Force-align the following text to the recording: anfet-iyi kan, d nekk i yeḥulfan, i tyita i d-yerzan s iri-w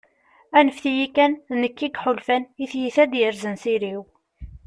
anfet-iyi 0.57 1.07
kan, 1.15 1.33
d 1.51 1.53
nekk 1.61 1.79
i 1.81 1.87
yeḥulfan, 1.93 2.43
i 2.63 2.65
tyita 2.71 3.03
i 3.05 3.09
d-yerzan 3.11 3.57
s 3.61 3.63
iri-w 3.73 4.01